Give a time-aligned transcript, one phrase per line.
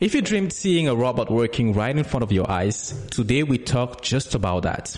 [0.00, 3.58] If you dreamed seeing a robot working right in front of your eyes, today we
[3.58, 4.96] talk just about that.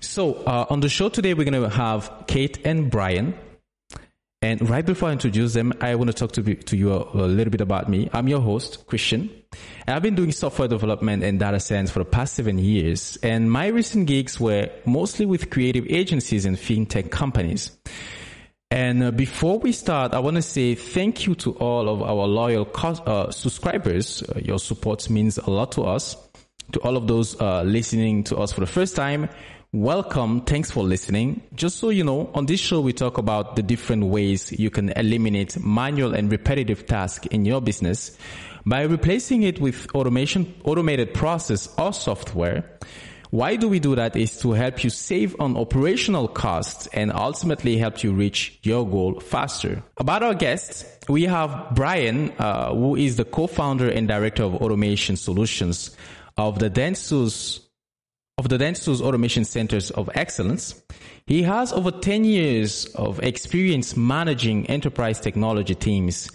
[0.00, 3.34] So uh, on the show today, we're going to have Kate and Brian.
[4.42, 7.26] And right before I introduce them, I want to talk to, to you a, a
[7.26, 8.10] little bit about me.
[8.12, 9.30] I'm your host, Christian.
[9.86, 13.16] And I've been doing software development and data science for the past seven years.
[13.22, 17.70] And my recent gigs were mostly with creative agencies and fintech companies.
[18.72, 22.26] And uh, before we start, I want to say thank you to all of our
[22.26, 24.22] loyal co- uh, subscribers.
[24.22, 26.16] Uh, your support means a lot to us.
[26.72, 29.28] To all of those uh, listening to us for the first time,
[29.72, 30.40] welcome.
[30.40, 31.42] Thanks for listening.
[31.54, 34.88] Just so you know, on this show, we talk about the different ways you can
[34.96, 38.16] eliminate manual and repetitive tasks in your business
[38.64, 42.78] by replacing it with automation, automated process or software.
[43.32, 47.78] Why do we do that is to help you save on operational costs and ultimately
[47.78, 49.82] help you reach your goal faster.
[49.96, 55.16] About our guests, we have Brian, uh, who is the co-founder and director of automation
[55.16, 55.96] solutions
[56.36, 57.60] of the Dentsu's
[58.36, 60.82] of the Dentsu's Automation Centers of Excellence.
[61.26, 66.28] He has over 10 years of experience managing enterprise technology teams.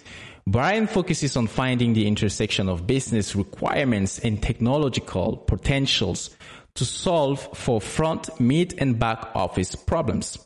[0.48, 6.30] Brian focuses on finding the intersection of business requirements and technological potentials
[6.78, 10.38] to solve for front, mid, and back office problems.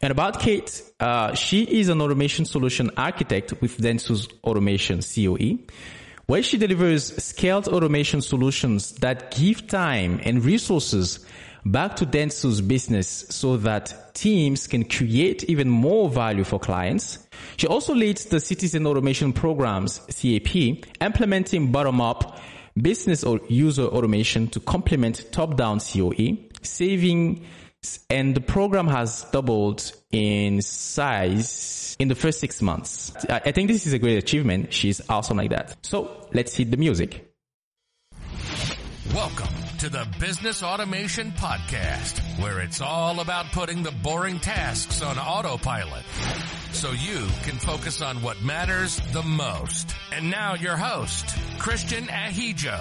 [0.00, 5.58] And about Kate, uh, she is an automation solution architect with Dentsu's Automation COE,
[6.26, 11.26] where she delivers scaled automation solutions that give time and resources
[11.66, 17.18] back to Dentsu's business so that teams can create even more value for clients.
[17.56, 22.38] She also leads the Citizen Automation Programs, CAP, implementing bottom-up
[22.78, 27.44] business or user automation to complement top-down COE, saving
[28.10, 33.12] and the program has doubled in size in the first six months.
[33.28, 34.72] I think this is a great achievement.
[34.72, 35.76] She's awesome like that.
[35.82, 37.27] So let's hit the music.
[39.14, 45.18] Welcome to the Business Automation Podcast, where it's all about putting the boring tasks on
[45.18, 46.04] autopilot
[46.72, 49.94] so you can focus on what matters the most.
[50.12, 52.76] And now your host, Christian Ahijo.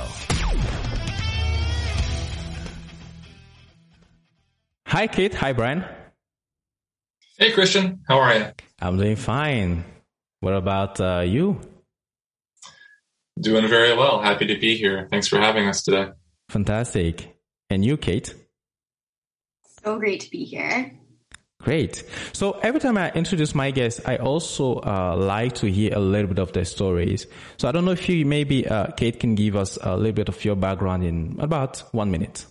[4.87, 5.33] Hi, Kate.
[5.33, 5.85] Hi, Brian.
[7.37, 8.01] Hey, Christian.
[8.05, 8.45] How are you?
[8.81, 9.85] I'm doing fine.
[10.41, 11.61] What about uh, you?
[13.39, 14.21] Doing very well.
[14.21, 15.07] Happy to be here.
[15.09, 16.09] Thanks for having us today.
[16.49, 17.35] Fantastic.
[17.69, 18.33] And you, Kate?
[19.83, 20.91] So great to be here.
[21.59, 22.03] Great.
[22.33, 26.27] So every time I introduce my guests, I also uh, like to hear a little
[26.27, 27.25] bit of their stories.
[27.57, 30.29] So I don't know if you maybe, uh, Kate, can give us a little bit
[30.29, 32.45] of your background in about one minute.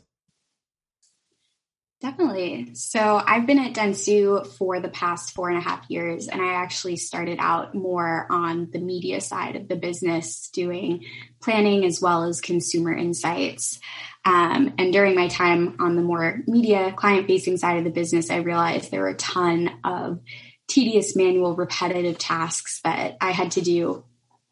[2.06, 2.68] Definitely.
[2.74, 6.54] So I've been at Dentsu for the past four and a half years, and I
[6.54, 11.04] actually started out more on the media side of the business, doing
[11.42, 13.80] planning as well as consumer insights.
[14.24, 18.30] Um, and during my time on the more media client facing side of the business,
[18.30, 20.20] I realized there were a ton of
[20.68, 24.04] tedious, manual, repetitive tasks that I had to do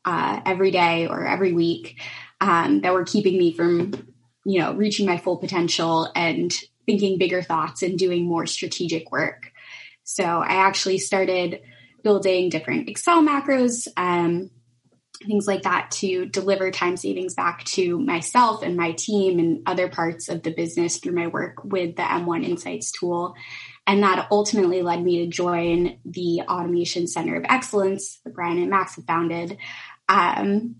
[0.04, 2.00] uh, every day or every week
[2.40, 3.92] um, that were keeping me from,
[4.44, 6.52] you know, reaching my full potential and
[6.86, 9.50] thinking bigger thoughts and doing more strategic work.
[10.04, 11.60] So I actually started
[12.02, 14.50] building different Excel macros, um,
[15.26, 19.88] things like that to deliver time savings back to myself and my team and other
[19.88, 23.34] parts of the business through my work with the M1 Insights tool.
[23.86, 28.70] And that ultimately led me to join the Automation Center of Excellence that Brian and
[28.70, 29.56] Max have founded.
[30.08, 30.76] Um,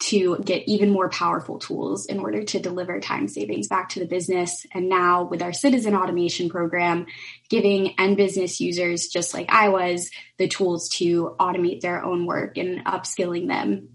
[0.00, 4.06] to get even more powerful tools in order to deliver time savings back to the
[4.06, 4.66] business.
[4.72, 7.06] And now with our citizen automation program,
[7.48, 12.58] giving end business users, just like I was, the tools to automate their own work
[12.58, 13.88] and upskilling them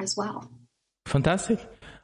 [0.00, 0.50] as well.
[1.06, 1.60] Fantastic.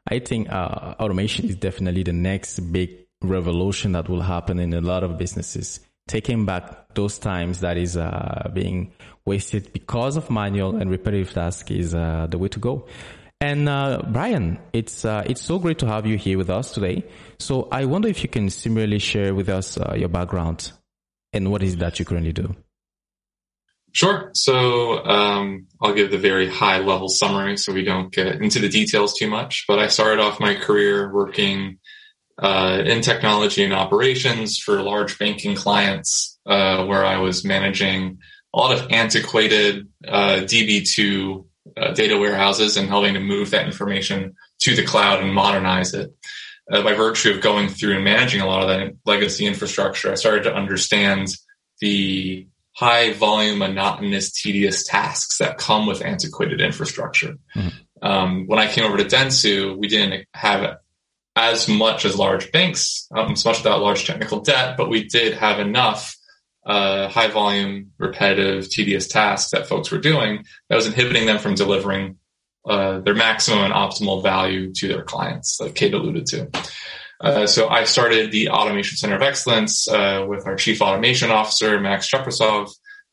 [0.06, 4.80] I think uh, automation is definitely the next big revolution that will happen in a
[4.80, 5.80] lot of businesses.
[6.06, 8.92] Taking back those times that is uh, being
[9.24, 12.86] wasted because of manual and repetitive tasks is uh, the way to go.
[13.40, 17.04] And uh, Brian, it's uh, it's so great to have you here with us today.
[17.38, 20.72] So I wonder if you can similarly share with us uh, your background
[21.32, 22.54] and what is that you currently do.
[23.92, 24.30] Sure.
[24.34, 28.68] So um, I'll give the very high level summary so we don't get into the
[28.68, 29.64] details too much.
[29.68, 31.78] But I started off my career working
[32.38, 38.18] uh, in technology and operations for large banking clients, uh, where I was managing
[38.54, 41.44] a lot of antiquated uh, DB2
[41.76, 46.14] uh, data warehouses and helping to move that information to the cloud and modernize it.
[46.70, 50.14] Uh, by virtue of going through and managing a lot of that legacy infrastructure, I
[50.14, 51.28] started to understand
[51.80, 57.34] the high volume, monotonous, tedious tasks that come with antiquated infrastructure.
[57.54, 57.68] Mm-hmm.
[58.02, 60.78] Um, when I came over to Dentsu, we didn't have
[61.36, 65.34] as much as large banks, um, as much without large technical debt, but we did
[65.34, 66.16] have enough
[66.64, 71.54] uh, high volume, repetitive, tedious tasks that folks were doing that was inhibiting them from
[71.54, 72.16] delivering
[72.66, 76.48] uh, their maximum and optimal value to their clients, like Kate alluded to.
[77.20, 81.78] Uh, so I started the Automation Center of Excellence uh, with our Chief Automation Officer,
[81.80, 82.70] Max Cheprasov,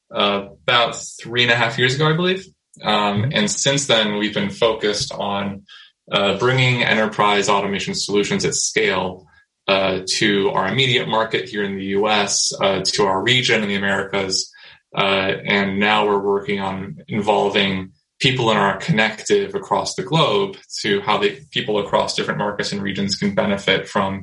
[0.09, 2.45] about three and a half years ago, I believe.
[2.81, 5.65] Um, and since then, we've been focused on
[6.11, 9.25] uh, bringing enterprise automation solutions at scale
[9.67, 13.75] uh, to our immediate market here in the U.S., uh, to our region in the
[13.75, 14.51] Americas,
[14.97, 15.01] uh,
[15.45, 21.17] and now we're working on involving people in our connective across the globe to how
[21.17, 24.21] the people across different markets and regions can benefit from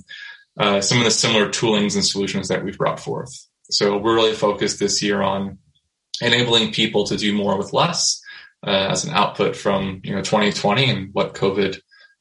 [0.58, 3.30] uh, some of the similar toolings and solutions that we've brought forth.
[3.70, 5.58] So we're really focused this year on
[6.20, 8.20] enabling people to do more with less
[8.66, 11.78] uh, as an output from you know 2020 and what COVID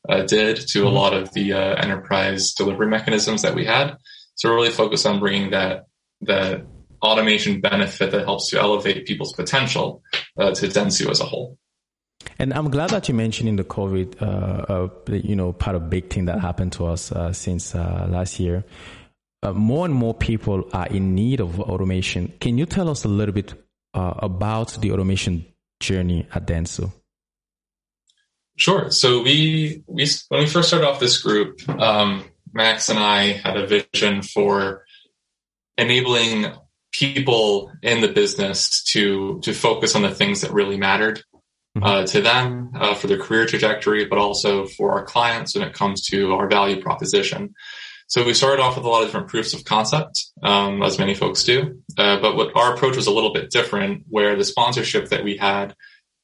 [0.08, 0.96] uh, did to a mm-hmm.
[0.96, 3.98] lot of the uh, enterprise delivery mechanisms that we had.
[4.36, 5.86] So we're really focused on bringing that
[6.22, 6.66] that
[7.02, 10.02] automation benefit that helps to elevate people's potential
[10.38, 11.58] uh, to Dentsu as a whole.
[12.40, 15.90] And I'm glad that you mentioned in the COVID, uh, uh, you know, part of
[15.90, 18.64] big thing that happened to us uh, since last year.
[19.54, 22.34] more and more people are in need of automation.
[22.40, 23.54] Can you tell us a little bit
[23.94, 25.46] about the automation
[25.80, 26.92] journey at Dentsu?
[28.58, 28.90] Sure.
[28.90, 33.56] So we we when we first started off this group, um, Max and I had
[33.56, 34.86] a vision for
[35.78, 36.52] enabling
[36.92, 41.24] people in the business to to focus on the things that really mattered
[41.78, 41.84] mm-hmm.
[41.84, 45.74] uh, to them uh, for their career trajectory, but also for our clients when it
[45.74, 47.54] comes to our value proposition.
[48.08, 51.14] So we started off with a lot of different proofs of concept, um, as many
[51.14, 51.82] folks do.
[51.98, 55.38] Uh, but what our approach was a little bit different, where the sponsorship that we
[55.38, 55.76] had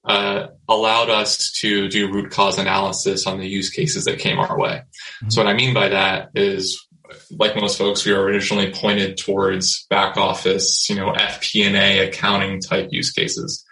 [0.05, 4.57] uh, allowed us to do root cause analysis on the use cases that came our
[4.59, 4.81] way.
[4.81, 5.29] Mm-hmm.
[5.29, 6.85] So what I mean by that is,
[7.31, 12.89] like most folks, we were originally pointed towards back office, you know, FP&A accounting type
[12.91, 13.63] use cases.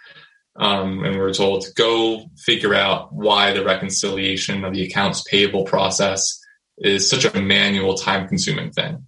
[0.56, 5.22] Um, and we were told to go figure out why the reconciliation of the accounts
[5.22, 6.38] payable process
[6.78, 9.06] is such a manual time consuming thing.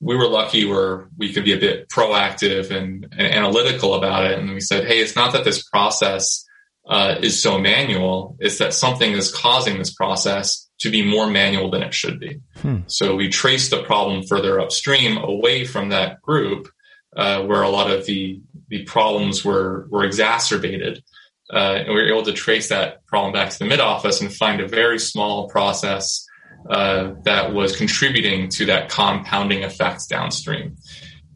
[0.00, 4.38] We were lucky where we could be a bit proactive and, and analytical about it.
[4.38, 6.44] And we said, Hey, it's not that this process
[6.86, 11.70] uh, is so manual it's that something is causing this process to be more manual
[11.70, 12.40] than it should be.
[12.56, 12.78] Hmm.
[12.86, 16.68] So we traced the problem further upstream away from that group
[17.16, 21.02] uh, where a lot of the the problems were were exacerbated.
[21.52, 24.32] Uh, and we were able to trace that problem back to the mid office and
[24.32, 26.26] find a very small process
[26.68, 30.76] uh, that was contributing to that compounding effect downstream.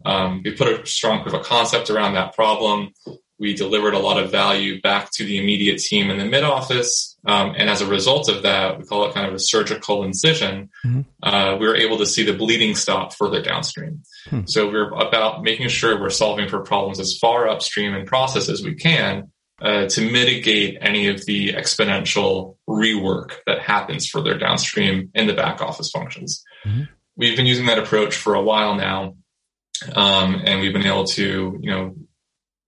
[0.04, 2.92] Um, we put a strong proof of concept around that problem
[3.38, 7.16] we delivered a lot of value back to the immediate team in the mid office.
[7.24, 10.70] Um, and as a result of that, we call it kind of a surgical incision.
[10.84, 11.00] Mm-hmm.
[11.22, 14.02] Uh, we were able to see the bleeding stop further downstream.
[14.28, 14.40] Hmm.
[14.46, 18.62] So we're about making sure we're solving for problems as far upstream in process as
[18.62, 19.30] we can
[19.62, 25.34] uh, to mitigate any of the exponential rework that happens for their downstream in the
[25.34, 26.44] back office functions.
[26.64, 26.82] Mm-hmm.
[27.16, 29.16] We've been using that approach for a while now.
[29.94, 31.94] Um, and we've been able to, you know,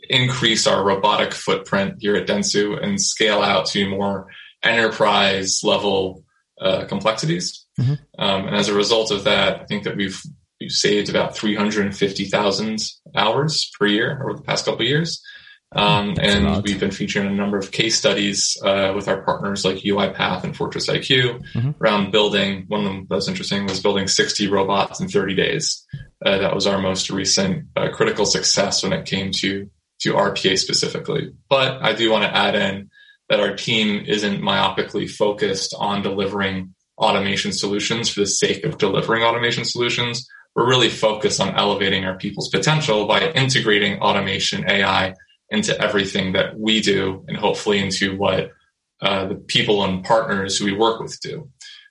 [0.08, 4.28] increase our robotic footprint here at Dentsu and scale out to more
[4.62, 6.24] enterprise level
[6.60, 7.66] uh, complexities.
[7.78, 7.94] Mm-hmm.
[8.18, 10.20] Um, and as a result of that, I think that we've,
[10.60, 12.78] we've saved about 350,000
[13.14, 15.22] hours per year over the past couple of years.
[15.72, 19.76] Um, and we've been featuring a number of case studies uh, with our partners like
[19.76, 21.70] UiPath and Fortress IQ mm-hmm.
[21.82, 22.64] around building.
[22.68, 25.86] One of them that was interesting was building 60 robots in 30 days.
[26.24, 30.58] Uh, that was our most recent uh, critical success when it came to to RPA
[30.58, 31.32] specifically.
[31.48, 32.90] But I do want to add in
[33.28, 39.22] that our team isn't myopically focused on delivering automation solutions for the sake of delivering
[39.22, 40.26] automation solutions.
[40.54, 45.14] We're really focused on elevating our people's potential by integrating automation AI
[45.50, 48.52] into everything that we do and hopefully into what
[49.02, 51.48] uh, the people and partners who we work with do.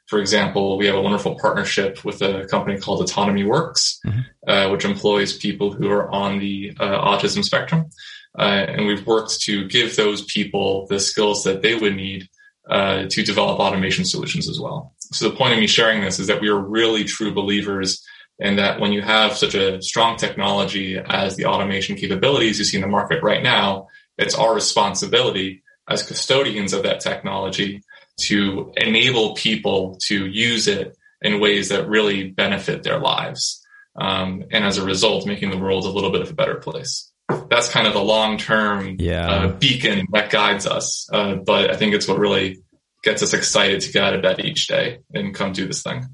[0.07, 4.21] For example, we have a wonderful partnership with a company called Autonomy Works, mm-hmm.
[4.47, 7.89] uh, which employs people who are on the uh, autism spectrum.
[8.37, 12.27] Uh, and we've worked to give those people the skills that they would need
[12.69, 14.93] uh, to develop automation solutions as well.
[15.11, 18.03] So the point of me sharing this is that we are really true believers
[18.39, 22.77] in that when you have such a strong technology as the automation capabilities you see
[22.77, 27.83] in the market right now, it's our responsibility as custodians of that technology
[28.17, 33.65] to enable people to use it in ways that really benefit their lives.
[33.99, 37.11] Um, and as a result, making the world a little bit of a better place.
[37.49, 39.29] That's kind of the long term yeah.
[39.29, 41.07] uh, beacon that guides us.
[41.11, 42.63] Uh, but I think it's what really
[43.03, 46.05] gets us excited to get out of bed each day and come do this thing.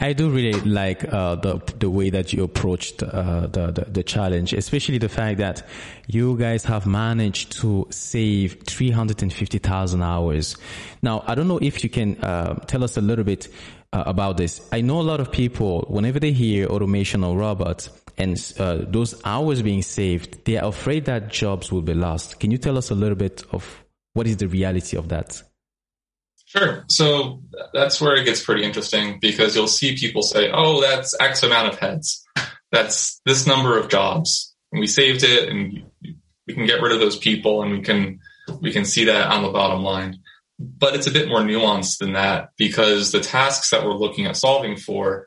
[0.00, 4.02] I do really like uh, the the way that you approached uh, the, the, the
[4.02, 5.66] challenge, especially the fact that
[6.06, 10.56] you guys have managed to save three hundred and fifty thousand hours.
[11.02, 13.48] Now, I don't know if you can uh, tell us a little bit
[13.92, 14.66] uh, about this.
[14.72, 19.20] I know a lot of people, whenever they hear automation or robots and uh, those
[19.24, 22.40] hours being saved, they are afraid that jobs will be lost.
[22.40, 23.84] Can you tell us a little bit of
[24.14, 25.42] what is the reality of that?
[26.48, 26.84] Sure.
[26.88, 27.42] So
[27.74, 31.72] that's where it gets pretty interesting because you'll see people say, oh, that's X amount
[31.72, 32.24] of heads.
[32.72, 34.54] That's this number of jobs.
[34.72, 35.84] And we saved it and
[36.46, 38.20] we can get rid of those people and we can,
[38.62, 40.20] we can see that on the bottom line.
[40.58, 44.36] But it's a bit more nuanced than that because the tasks that we're looking at
[44.36, 45.26] solving for,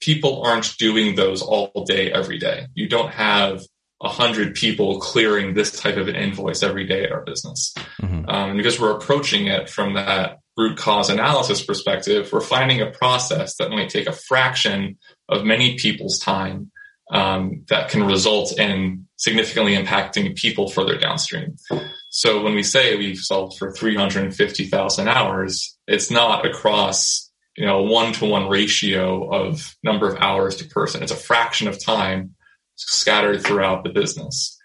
[0.00, 2.66] people aren't doing those all day, every day.
[2.74, 3.60] You don't have
[4.02, 7.74] a hundred people clearing this type of an invoice every day at our business.
[8.00, 8.28] Mm-hmm.
[8.28, 13.56] Um, because we're approaching it from that root cause analysis perspective, we're finding a process
[13.56, 16.70] that might take a fraction of many people's time
[17.10, 21.56] um, that can result in significantly impacting people further downstream.
[22.10, 28.12] So when we say we've solved for 350,000 hours, it's not across you know one
[28.14, 31.02] to one ratio of number of hours to person.
[31.02, 32.34] It's a fraction of time
[32.76, 34.58] scattered throughout the business,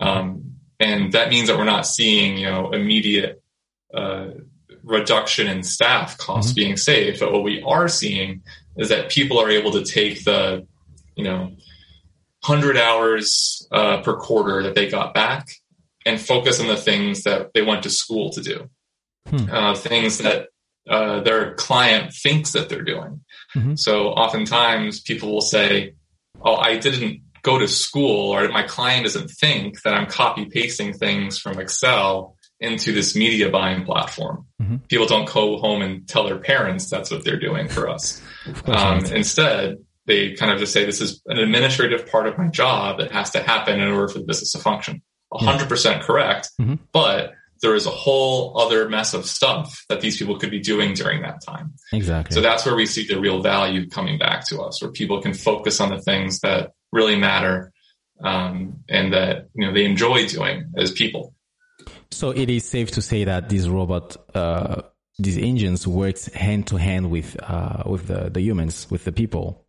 [0.00, 3.42] um, and that means that we're not seeing you know immediate
[3.94, 4.28] uh,
[4.84, 6.60] reduction in staff costs mm-hmm.
[6.60, 7.20] being saved.
[7.20, 8.42] But what we are seeing
[8.76, 10.66] is that people are able to take the,
[11.16, 11.52] you know,
[12.46, 15.48] 100 hours uh, per quarter that they got back
[16.04, 18.68] and focus on the things that they went to school to do,
[19.28, 19.50] hmm.
[19.50, 20.48] uh, things that
[20.88, 23.24] uh, their client thinks that they're doing.
[23.56, 23.76] Mm-hmm.
[23.76, 25.94] So oftentimes people will say,
[26.42, 30.92] "Oh, I didn't go to school," or "My client doesn't think that I'm copy pasting
[30.92, 34.46] things from Excel into this media buying platform.
[34.60, 34.76] Mm-hmm.
[34.88, 38.20] People don't go home and tell their parents that's what they're doing for us.
[38.66, 42.98] Um, instead, they kind of just say this is an administrative part of my job
[42.98, 45.00] that has to happen in order for the business to function.
[45.32, 46.74] 100% correct, mm-hmm.
[46.92, 47.32] but
[47.62, 51.22] there is a whole other mess of stuff that these people could be doing during
[51.22, 51.72] that time.
[51.92, 52.34] Exactly.
[52.34, 55.32] So that's where we see the real value coming back to us, where people can
[55.32, 57.72] focus on the things that really matter
[58.22, 61.33] um, and that you know they enjoy doing as people.
[62.14, 64.82] So it is safe to say that these robot, uh,
[65.18, 69.66] these engines works hand to hand with uh, with the, the humans, with the people.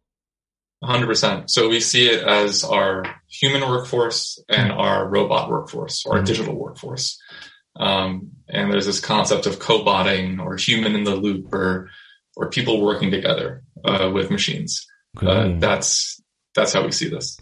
[0.83, 1.49] 100%.
[1.49, 6.25] So we see it as our human workforce and our robot workforce, our mm-hmm.
[6.25, 7.19] digital workforce.
[7.77, 11.89] Um, and there's this concept of co-botting or human in the loop or
[12.37, 14.85] or people working together uh, with machines.
[15.21, 16.21] Uh, that's
[16.53, 17.37] that's how we see this.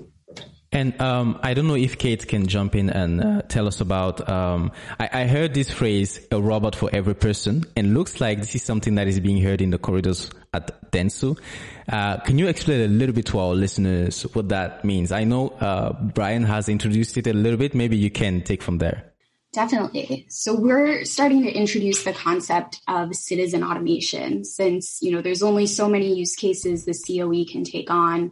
[0.73, 4.27] And um, I don't know if Kate can jump in and uh, tell us about.
[4.27, 8.55] Um, I, I, heard this phrase "a robot for every person," and looks like this
[8.55, 11.37] is something that is being heard in the corridors at Dentsu.
[11.87, 15.11] Uh, can you explain a little bit to our listeners what that means?
[15.11, 17.75] I know uh, Brian has introduced it a little bit.
[17.75, 19.13] Maybe you can take from there.
[19.53, 20.25] Definitely.
[20.29, 25.67] So we're starting to introduce the concept of citizen automation since, you know, there's only
[25.67, 28.31] so many use cases the COE can take on,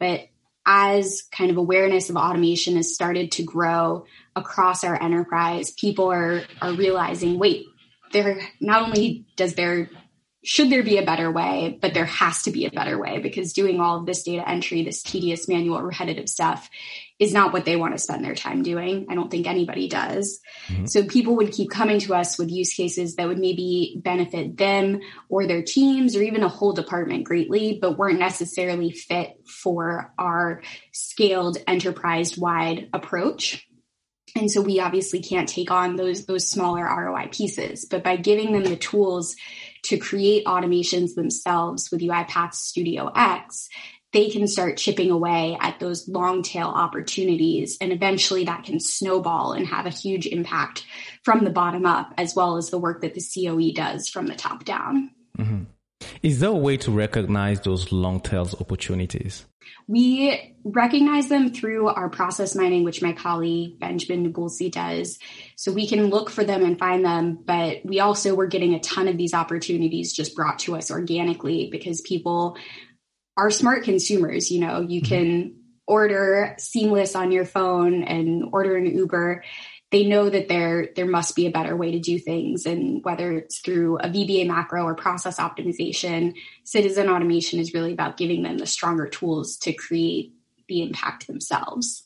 [0.00, 0.28] but
[0.66, 4.04] as kind of awareness of automation has started to grow
[4.36, 7.66] across our enterprise, people are are realizing, wait,
[8.12, 9.90] there not only does there
[10.44, 13.52] should there be a better way, but there has to be a better way because
[13.52, 16.68] doing all of this data entry, this tedious manual repetitive stuff
[17.22, 19.06] is not what they want to spend their time doing.
[19.08, 20.40] I don't think anybody does.
[20.66, 20.86] Mm-hmm.
[20.86, 25.00] So people would keep coming to us with use cases that would maybe benefit them
[25.28, 30.62] or their teams or even a whole department greatly, but weren't necessarily fit for our
[30.90, 33.68] scaled enterprise wide approach.
[34.34, 38.52] And so we obviously can't take on those those smaller ROI pieces, but by giving
[38.52, 39.36] them the tools
[39.84, 43.68] to create automations themselves with UiPath Studio X,
[44.12, 47.78] they can start chipping away at those long tail opportunities.
[47.80, 50.84] And eventually that can snowball and have a huge impact
[51.24, 54.34] from the bottom up, as well as the work that the COE does from the
[54.34, 55.10] top down.
[55.38, 55.64] Mm-hmm.
[56.22, 59.46] Is there a way to recognize those long tails opportunities?
[59.86, 65.18] We recognize them through our process mining, which my colleague Benjamin Nabulsi does.
[65.56, 68.80] So we can look for them and find them, but we also were getting a
[68.80, 72.56] ton of these opportunities just brought to us organically because people
[73.36, 74.50] are smart consumers.
[74.50, 75.14] You know, you mm-hmm.
[75.14, 75.54] can
[75.86, 79.44] order seamless on your phone and order an Uber.
[79.90, 83.32] They know that there there must be a better way to do things, and whether
[83.32, 86.34] it's through a VBA macro or process optimization,
[86.64, 90.32] citizen automation is really about giving them the stronger tools to create
[90.66, 92.04] the impact themselves.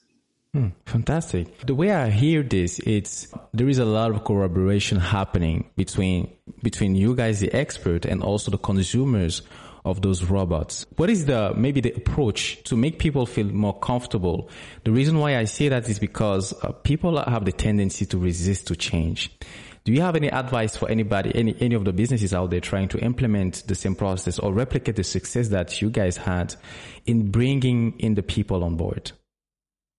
[0.53, 1.67] Hmm, fantastic.
[1.67, 6.97] The way I hear this, it's there is a lot of collaboration happening between between
[6.97, 9.43] you guys, the expert, and also the consumers
[9.87, 10.85] of those robots.
[10.97, 14.51] What is the maybe the approach to make people feel more comfortable?
[14.85, 18.67] The reason why I say that is because uh, people have the tendency to resist
[18.67, 19.31] to change.
[19.85, 22.89] Do you have any advice for anybody, any any of the businesses out there trying
[22.89, 26.57] to implement the same process or replicate the success that you guys had
[27.07, 29.13] in bringing in the people on board?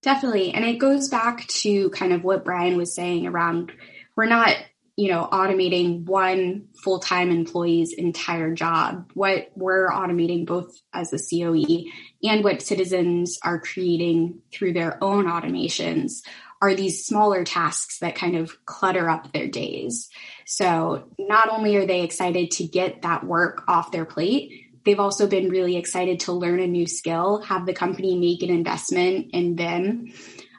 [0.02, 0.52] Definitely.
[0.52, 3.72] And it goes back to kind of what Brian was saying around
[4.14, 4.56] we're not,
[4.98, 9.08] you know, automating one full time employee's entire job.
[9.14, 11.84] What we're automating both as a COE
[12.24, 16.22] and what citizens are creating through their own automations
[16.60, 20.08] are these smaller tasks that kind of clutter up their days.
[20.46, 25.26] So not only are they excited to get that work off their plate, They've also
[25.26, 29.54] been really excited to learn a new skill, have the company make an investment in
[29.54, 30.14] them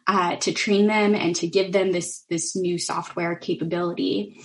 [0.09, 4.41] uh, to train them and to give them this, this new software capability.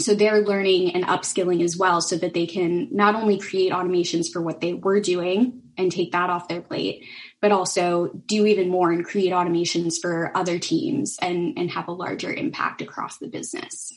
[0.00, 4.30] So they're learning and upskilling as well so that they can not only create automations
[4.32, 7.04] for what they were doing and take that off their plate,
[7.42, 11.92] but also do even more and create automations for other teams and, and have a
[11.92, 13.92] larger impact across the business.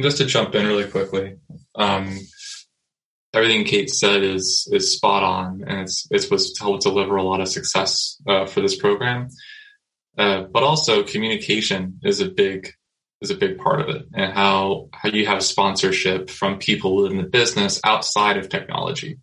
[0.00, 1.36] Just to jump in really quickly,
[1.76, 2.18] um,
[3.32, 7.22] everything Kate said is is spot on, and it's it was to help deliver a
[7.22, 9.28] lot of success uh, for this program.
[10.16, 12.72] Uh, but also, communication is a big
[13.20, 17.16] is a big part of it, and how how you have sponsorship from people in
[17.16, 19.18] the business outside of technology.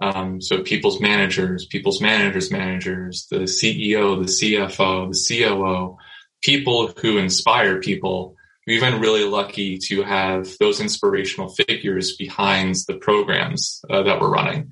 [0.00, 5.96] Um, so people's managers, people's managers, managers, the CEO, the CFO, the COO,
[6.40, 8.36] people who inspire people
[8.68, 14.30] we've been really lucky to have those inspirational figures behind the programs uh, that we're
[14.30, 14.70] running.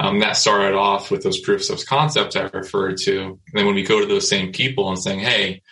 [0.00, 3.20] Um, that started off with those proofs of concept I referred to.
[3.20, 5.62] And then when we go to those same people and saying, hey,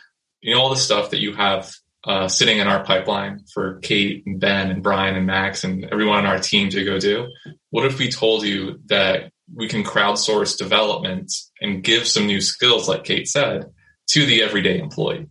[0.41, 1.73] you know, all the stuff that you have
[2.07, 6.19] uh, sitting in our pipeline for Kate and Ben and Brian and Max and everyone
[6.19, 7.29] on our team to go do.
[7.71, 12.89] What if we told you that we can crowdsource development and give some new skills,
[12.89, 13.67] like Kate said,
[14.11, 15.27] to the everyday employee?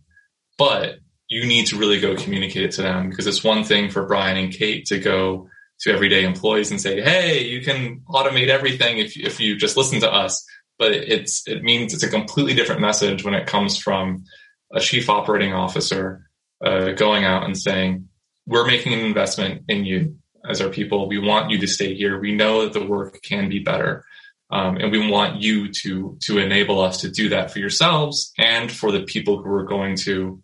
[0.58, 0.96] But
[1.28, 4.36] you need to really go communicate it to them because it's one thing for Brian
[4.36, 5.48] and Kate to go
[5.80, 10.00] to everyday employees and say, "Hey, you can automate everything if if you just listen
[10.00, 10.44] to us."
[10.78, 14.24] But it's it means it's a completely different message when it comes from
[14.72, 16.28] a chief operating officer
[16.64, 18.08] uh, going out and saying,
[18.46, 20.16] "We're making an investment in you
[20.48, 21.08] as our people.
[21.08, 22.20] We want you to stay here.
[22.20, 24.04] We know that the work can be better."
[24.48, 28.70] Um, and we want you to to enable us to do that for yourselves and
[28.70, 30.40] for the people who are going to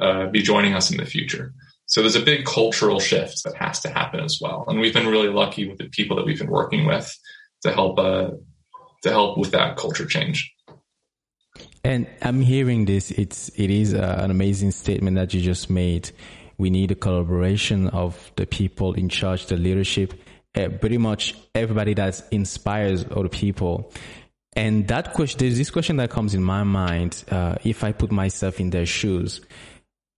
[0.00, 1.54] uh, be joining us in the future.
[1.86, 5.06] So there's a big cultural shift that has to happen as well, and we've been
[5.06, 7.14] really lucky with the people that we've been working with
[7.62, 8.30] to help uh,
[9.02, 10.50] to help with that culture change.
[11.84, 13.10] And I'm hearing this.
[13.10, 16.10] It's it is uh, an amazing statement that you just made.
[16.56, 20.14] We need a collaboration of the people in charge, the leadership,
[20.54, 23.92] uh, pretty much everybody that inspires other people.
[24.56, 27.24] And that question, there's this question that comes in my mind.
[27.28, 29.40] Uh, if I put myself in their shoes,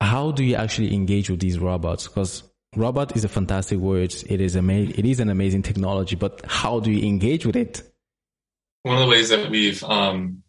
[0.01, 2.07] how do you actually engage with these robots?
[2.07, 2.43] Because
[2.75, 4.15] robot is a fantastic word.
[4.29, 7.83] It is ama- it is an amazing technology, but how do you engage with it?
[8.83, 10.43] One of the ways that we've um,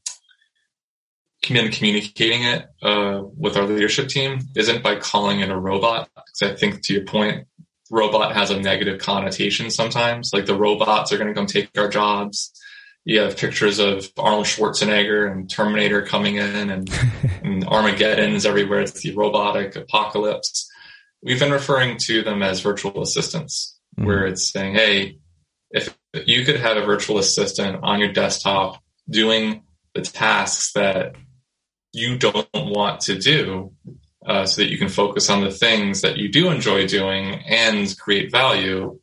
[1.47, 6.09] been communicating it uh, with our leadership team isn't by calling it a robot.
[6.15, 7.47] Because I think to your point,
[7.89, 10.31] robot has a negative connotation sometimes.
[10.33, 12.51] Like the robots are going to come take our jobs
[13.07, 16.89] you have pictures of Arnold Schwarzenegger and Terminator coming in and,
[17.41, 18.81] and Armageddon is everywhere.
[18.81, 20.69] It's the robotic apocalypse.
[21.23, 24.07] We've been referring to them as virtual assistants, mm-hmm.
[24.07, 25.19] where it's saying, hey,
[25.71, 29.63] if you could have a virtual assistant on your desktop doing
[29.95, 31.15] the tasks that
[31.93, 33.71] you don't want to do,
[34.25, 37.97] uh, so that you can focus on the things that you do enjoy doing and
[37.97, 38.99] create value,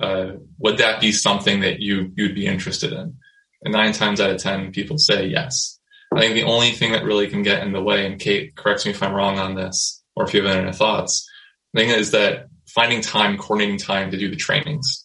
[0.00, 3.16] uh, would that be something that you you'd be interested in?
[3.62, 5.78] And nine times out of 10, people say yes.
[6.14, 8.86] I think the only thing that really can get in the way, and Kate, corrects
[8.86, 11.28] me if I'm wrong on this, or if you have any thoughts,
[11.74, 15.04] thing is that finding time, coordinating time to do the trainings.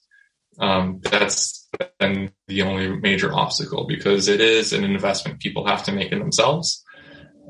[0.60, 1.68] Um, that's
[2.00, 6.20] been the only major obstacle because it is an investment people have to make in
[6.20, 6.84] themselves.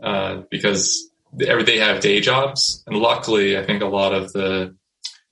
[0.02, 2.84] Uh, because they have day jobs.
[2.88, 4.76] And luckily, I think a lot of the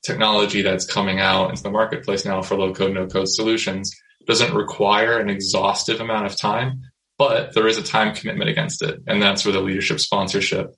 [0.03, 3.95] technology that's coming out into the marketplace now for low code, no code solutions
[4.27, 6.81] doesn't require an exhaustive amount of time,
[7.17, 8.99] but there is a time commitment against it.
[9.07, 10.75] And that's where the leadership sponsorship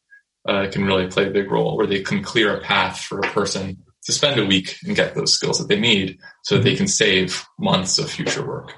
[0.48, 3.30] uh, can really play a big role, where they can clear a path for a
[3.32, 6.76] person to spend a week and get those skills that they need so that they
[6.76, 8.74] can save months of future work.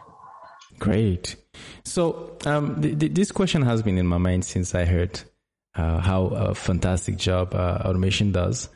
[0.77, 1.35] Great.
[1.83, 5.19] So um, th- th- this question has been in my mind since I heard
[5.75, 8.69] uh, how a fantastic job uh, automation does.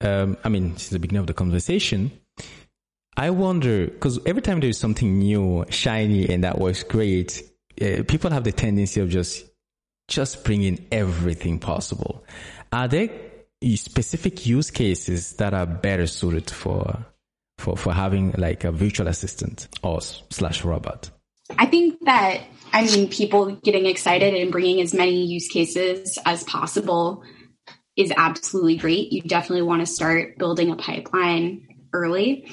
[0.00, 2.12] Um, I mean, since the beginning of the conversation,
[3.16, 7.42] I wonder because every time there's something new, shiny, and that works great,
[7.80, 9.44] uh, people have the tendency of just
[10.08, 12.24] just bringing everything possible.
[12.72, 13.08] Are there
[13.76, 17.06] specific use cases that are better suited for
[17.58, 21.10] for for having like a virtual assistant or slash robot?
[21.56, 26.42] I think that I mean people getting excited and bringing as many use cases as
[26.44, 27.22] possible
[27.96, 29.12] is absolutely great.
[29.12, 32.50] You definitely want to start building a pipeline early.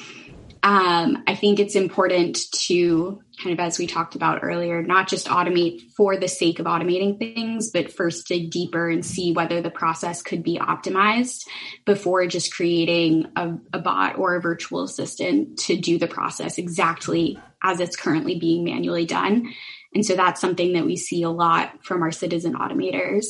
[0.63, 5.28] Um, I think it's important to kind of, as we talked about earlier, not just
[5.28, 9.71] automate for the sake of automating things, but first dig deeper and see whether the
[9.71, 11.47] process could be optimized
[11.86, 17.39] before just creating a, a bot or a virtual assistant to do the process exactly
[17.63, 19.52] as it's currently being manually done.
[19.95, 23.26] And so that's something that we see a lot from our citizen automators.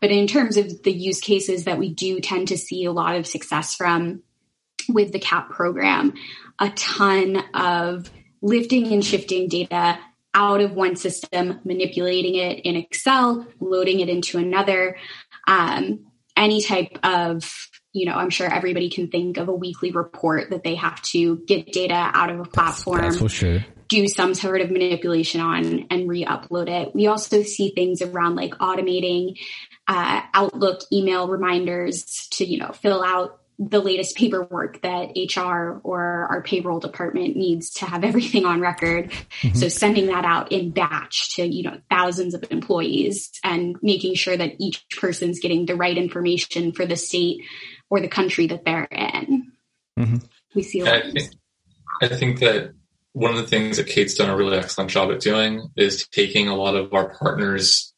[0.00, 3.16] But in terms of the use cases that we do tend to see a lot
[3.16, 4.22] of success from
[4.88, 6.14] with the CAP program,
[6.62, 8.08] a ton of
[8.40, 9.98] lifting and shifting data
[10.32, 14.96] out of one system, manipulating it in Excel, loading it into another.
[15.46, 20.50] Um, any type of, you know, I'm sure everybody can think of a weekly report
[20.50, 23.02] that they have to get data out of a platform.
[23.02, 23.64] That's for sure.
[23.88, 26.94] Do some sort of manipulation on and re upload it.
[26.94, 29.38] We also see things around like automating
[29.88, 36.26] uh, Outlook email reminders to, you know, fill out the latest paperwork that HR or
[36.30, 39.10] our payroll department needs to have everything on record.
[39.10, 39.56] Mm-hmm.
[39.56, 44.36] So sending that out in batch to, you know, thousands of employees and making sure
[44.36, 47.42] that each person's getting the right information for the state
[47.88, 49.52] or the country that they're in.
[49.98, 50.16] Mm-hmm.
[50.54, 50.94] We see a lot.
[50.94, 51.32] I think,
[52.02, 52.74] I think that
[53.12, 56.48] one of the things that Kate's done a really excellent job at doing is taking
[56.48, 57.92] a lot of our partners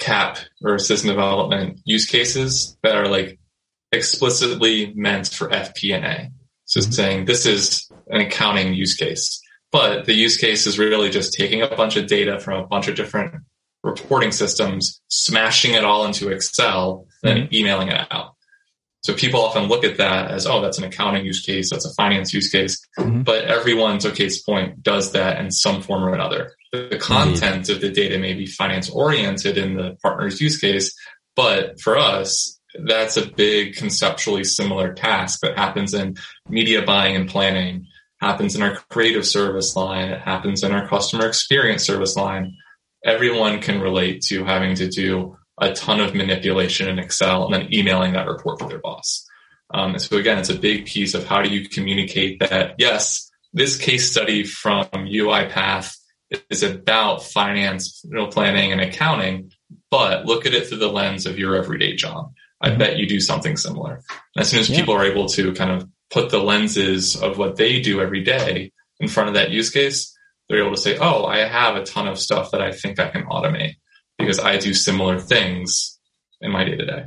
[0.00, 3.38] cap or system development use cases that are like
[3.92, 6.30] explicitly meant for FP&A.
[6.64, 6.90] So mm-hmm.
[6.90, 11.62] saying this is an accounting use case, but the use case is really just taking
[11.62, 13.34] a bunch of data from a bunch of different
[13.82, 17.36] reporting systems, smashing it all into Excel, mm-hmm.
[17.36, 18.34] and emailing it out.
[19.02, 21.92] So people often look at that as, oh, that's an accounting use case, that's a
[21.94, 22.86] finance use case.
[22.96, 23.22] Mm-hmm.
[23.22, 26.54] But everyone, to Kate's point, does that in some form or another.
[26.70, 30.96] The content of the data may be finance oriented in the partner's use case,
[31.34, 36.16] but for us, that's a big conceptually similar task that happens in
[36.48, 37.86] media buying and planning,
[38.20, 42.56] happens in our creative service line, it happens in our customer experience service line.
[43.04, 47.74] Everyone can relate to having to do a ton of manipulation in Excel and then
[47.74, 49.26] emailing that report to their boss.
[49.74, 53.78] Um, so again, it's a big piece of how do you communicate that, yes, this
[53.78, 55.96] case study from UiPath
[56.50, 59.52] is about finance, you know, planning and accounting,
[59.90, 62.32] but look at it through the lens of your everyday job.
[62.62, 64.02] I bet you do something similar.
[64.34, 64.78] And as soon as yeah.
[64.78, 68.72] people are able to kind of put the lenses of what they do every day
[69.00, 70.16] in front of that use case,
[70.48, 73.08] they're able to say, oh, I have a ton of stuff that I think I
[73.08, 73.76] can automate
[74.18, 75.98] because I do similar things
[76.40, 77.04] in my day to day.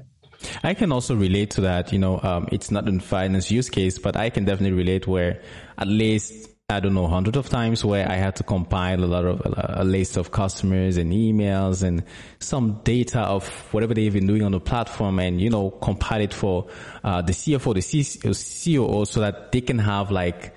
[0.64, 1.94] I can also relate to that.
[1.94, 5.42] You know, um, it's not in finance use case, but I can definitely relate where
[5.78, 9.24] at least I don't know, hundreds of times where I had to compile a lot
[9.24, 12.04] of a list of customers and emails and
[12.40, 16.34] some data of whatever they've been doing on the platform and, you know, compile it
[16.34, 16.68] for,
[17.04, 20.56] uh, the CFO, the COO so that they can have like,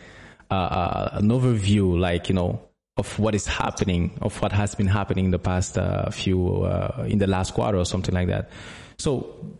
[0.51, 2.59] uh, uh, an overview, like, you know,
[2.97, 7.05] of what is happening, of what has been happening in the past, uh, few, uh,
[7.07, 8.49] in the last quarter or something like that.
[8.97, 9.59] So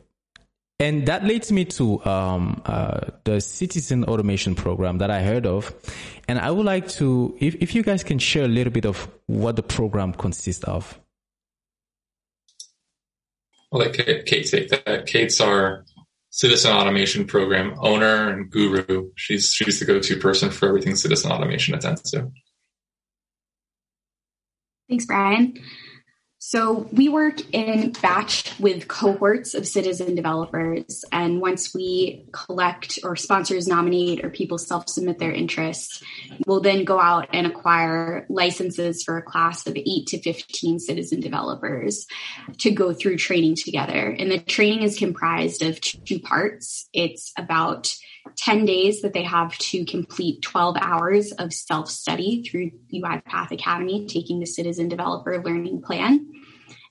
[0.80, 5.74] and that leads me to um, uh, the citizen automation program that I heard of.
[6.28, 9.08] And I would like to, if, if you guys can share a little bit of
[9.26, 11.00] what the program consists of.
[13.72, 15.06] I'll let Kate, Kate take that.
[15.06, 15.84] Kate's our
[16.30, 19.10] citizen automation program owner and guru.
[19.16, 22.30] She's, she's the go-to person for everything citizen automation at Dentsu.
[24.88, 25.58] Thanks, Brian.
[26.40, 31.05] So we work in batch with cohorts of citizen developers.
[31.11, 36.03] And once we collect or sponsors nominate or people self submit their interests,
[36.46, 41.20] we'll then go out and acquire licenses for a class of eight to 15 citizen
[41.20, 42.07] developers
[42.59, 44.14] to go through training together.
[44.16, 46.88] And the training is comprised of two parts.
[46.92, 47.92] It's about
[48.36, 54.06] 10 days that they have to complete 12 hours of self study through UiPath Academy,
[54.06, 56.26] taking the citizen developer learning plan.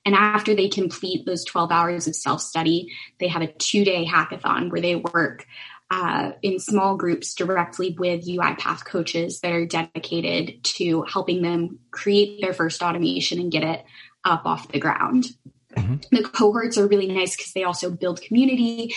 [0.06, 4.06] And after they complete those 12 hours of self study, they have a two day
[4.06, 5.46] hackathon where they work
[5.90, 12.42] uh, in small groups directly with UiPath coaches that are dedicated to helping them create
[12.42, 13.86] their first automation and get it
[14.24, 15.28] up off the ground.
[15.76, 15.96] Mm-hmm.
[16.16, 18.94] The cohorts are really nice because they also build community.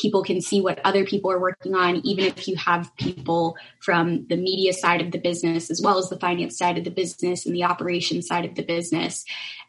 [0.00, 4.26] People can see what other people are working on, even if you have people from
[4.28, 7.44] the media side of the business, as well as the finance side of the business
[7.44, 9.24] and the operations side of the business.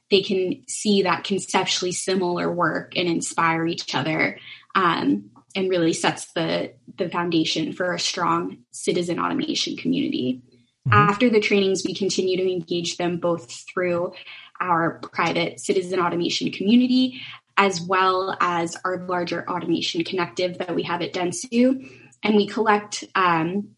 [0.09, 4.39] They can see that conceptually similar work and inspire each other.
[4.75, 10.41] Um, and really sets the the foundation for a strong citizen automation community.
[10.87, 10.93] Mm-hmm.
[10.93, 14.13] After the trainings, we continue to engage them both through
[14.59, 17.21] our private citizen automation community
[17.61, 21.87] as well as our larger automation connective that we have at Dentsu.
[22.23, 23.75] And we collect um,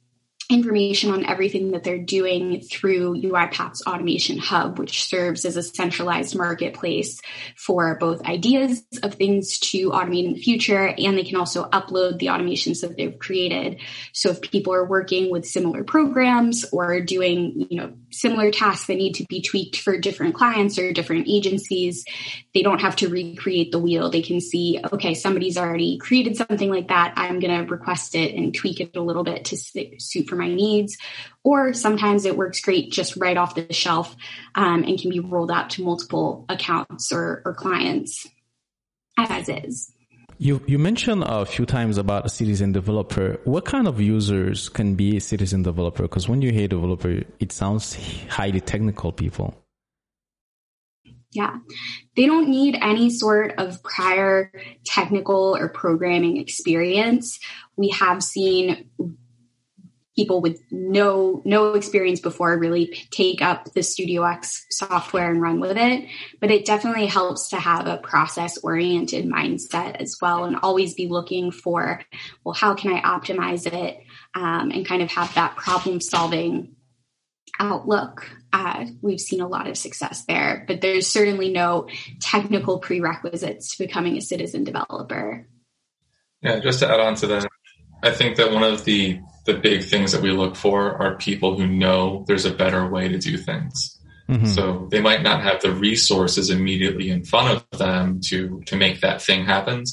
[0.50, 6.36] information on everything that they're doing through UiPath's Automation Hub, which serves as a centralized
[6.36, 7.22] marketplace
[7.56, 12.20] for both ideas of things to automate in the future, and they can also upload
[12.20, 13.80] the automations that they've created.
[14.12, 18.96] So if people are working with similar programs or doing, you know, similar tasks that
[18.96, 22.06] need to be tweaked for different clients or different agencies,
[22.54, 24.10] they don't have to recreate the wheel.
[24.10, 27.14] They can see, okay, somebody's already created something like that.
[27.16, 30.48] I'm going to request it and tweak it a little bit to suit for my
[30.48, 30.98] needs.
[31.44, 34.16] Or sometimes it works great just right off the shelf
[34.56, 38.28] um, and can be rolled out to multiple accounts or, or clients
[39.18, 39.92] as is.
[40.40, 43.40] You you mentioned a few times about a citizen developer.
[43.44, 46.04] What kind of users can be a citizen developer?
[46.04, 47.96] Because when you hear developer, it sounds
[48.30, 49.54] highly technical people.
[51.32, 51.58] Yeah.
[52.16, 54.52] They don't need any sort of prior
[54.86, 57.40] technical or programming experience.
[57.76, 58.90] We have seen
[60.16, 65.60] people with no no experience before really take up the studio x software and run
[65.60, 66.08] with it.
[66.40, 71.08] But it definitely helps to have a process oriented mindset as well and always be
[71.08, 72.02] looking for
[72.44, 74.00] well how can i optimize it
[74.36, 76.76] um, and kind of have that problem solving
[77.60, 78.30] outlook.
[78.52, 81.88] Uh, we've seen a lot of success there but there's certainly no
[82.20, 85.48] technical prerequisites to becoming a citizen developer.
[86.42, 87.48] Yeah just to add on to that
[88.04, 91.58] i think that one of the the big things that we look for are people
[91.58, 94.00] who know there's a better way to do things.
[94.30, 94.46] Mm-hmm.
[94.48, 99.02] So they might not have the resources immediately in front of them to, to make
[99.02, 99.84] that thing happen.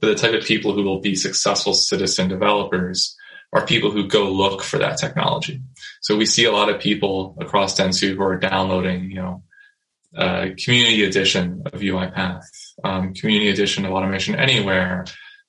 [0.00, 3.14] But the type of people who will be successful citizen developers
[3.52, 5.60] are people who go look for that technology.
[6.00, 9.42] So we see a lot of people across Dentsu who are downloading, you know,
[10.16, 12.44] uh, community edition of UiPath,
[12.84, 15.04] um, community edition of Automation Anywhere,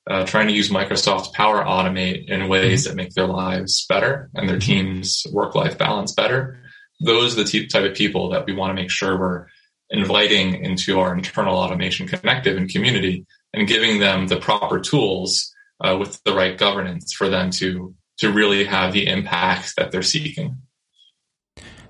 [0.10, 2.90] uh, trying to use Microsoft Power Automate in ways mm-hmm.
[2.90, 6.60] that make their lives better and their team's work life balance better.
[7.04, 9.48] Those are the t- type of people that we want to make sure we're
[9.90, 15.96] inviting into our internal automation connective and community and giving them the proper tools uh,
[15.98, 20.58] with the right governance for them to to really have the impact that they're seeking.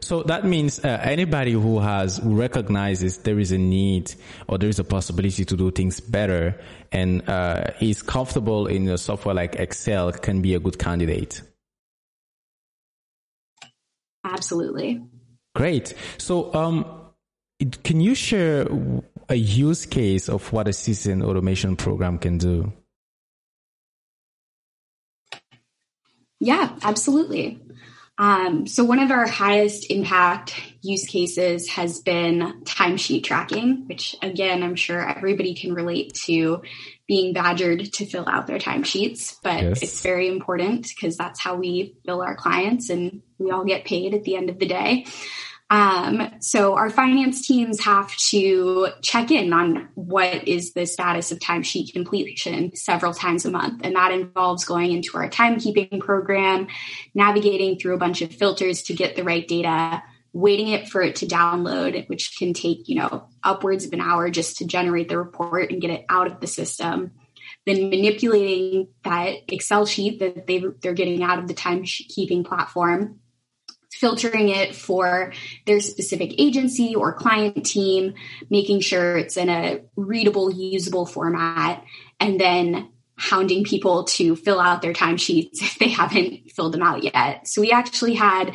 [0.06, 4.14] So that means uh, anybody who has who recognizes there is a need
[4.48, 9.00] or there is a possibility to do things better and uh, is comfortable in a
[9.00, 11.42] software like Excel can be a good candidate.
[14.24, 15.02] Absolutely.
[15.56, 15.96] Great.
[16.20, 16.86] So, um,
[17.84, 18.68] can you share
[19.28, 22.72] a use case of what a citizen automation program can do?
[26.40, 27.65] Yeah, absolutely.
[28.18, 34.64] Um, so one of our highest impact use cases has been timesheet tracking, which again,
[34.64, 36.62] I'm sure everybody can relate to
[37.08, 39.84] being badgered to fill out their timesheets, but yes.
[39.84, 44.14] it's very important because that's how we bill our clients and we all get paid
[44.14, 45.06] at the end of the day.
[45.70, 51.40] Um, so our finance teams have to check in on what is the status of
[51.40, 53.82] timesheet completion several times a month.
[53.84, 56.68] And that involves going into our timekeeping program,
[57.16, 61.16] navigating through a bunch of filters to get the right data, waiting it for it
[61.18, 65.18] to download, which can take, you know, upwards of an hour just to generate the
[65.18, 67.12] report and get it out of the system
[67.66, 73.20] then manipulating that Excel sheet that they they're getting out of the timekeeping platform
[73.96, 75.34] filtering it for
[75.66, 78.14] their specific agency or client team,
[78.50, 81.84] making sure it's in a readable, usable format,
[82.20, 87.04] and then hounding people to fill out their timesheets if they haven't filled them out
[87.04, 87.48] yet.
[87.48, 88.54] So we actually had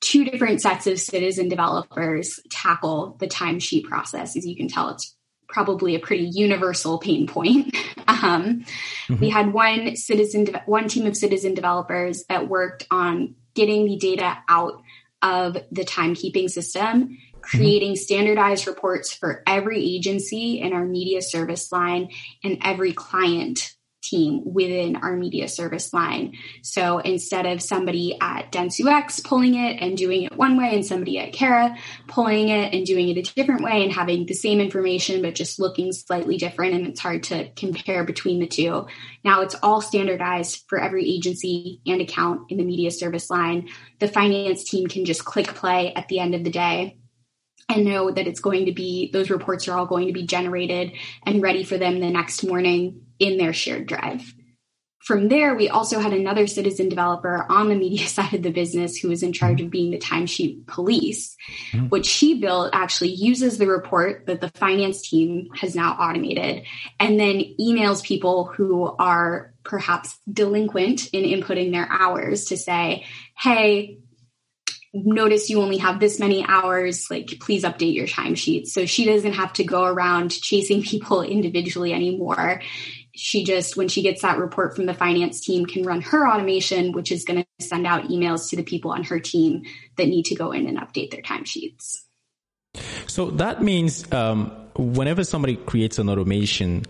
[0.00, 4.36] two different sets of citizen developers tackle the timesheet process.
[4.36, 5.16] As you can tell, it's
[5.48, 7.76] probably a pretty universal pain point.
[8.06, 8.64] Um,
[9.08, 9.18] mm-hmm.
[9.18, 13.96] We had one citizen, de- one team of citizen developers that worked on getting the
[13.96, 14.82] data out
[15.22, 22.10] of the timekeeping system, creating standardized reports for every agency in our media service line
[22.42, 23.73] and every client
[24.04, 26.34] team within our media service line.
[26.62, 30.84] So instead of somebody at Dentsu X pulling it and doing it one way and
[30.84, 34.60] somebody at Carat pulling it and doing it a different way and having the same
[34.60, 38.86] information but just looking slightly different and it's hard to compare between the two.
[39.24, 43.68] Now it's all standardized for every agency and account in the media service line.
[43.98, 46.98] The finance team can just click play at the end of the day
[47.68, 50.92] and know that it's going to be those reports are all going to be generated
[51.24, 54.34] and ready for them the next morning in their shared drive.
[55.04, 58.96] From there, we also had another citizen developer on the media side of the business
[58.96, 61.36] who was in charge of being the timesheet police.
[61.72, 61.88] Mm-hmm.
[61.88, 66.64] What she built actually uses the report that the finance team has now automated
[66.98, 73.04] and then emails people who are perhaps delinquent in inputting their hours to say,
[73.36, 73.98] Hey,
[74.94, 79.32] notice you only have this many hours like please update your timesheet so she doesn't
[79.32, 82.60] have to go around chasing people individually anymore
[83.14, 86.92] she just when she gets that report from the finance team can run her automation
[86.92, 89.62] which is going to send out emails to the people on her team
[89.96, 92.02] that need to go in and update their timesheets
[93.06, 96.82] so that means um, whenever somebody creates an automation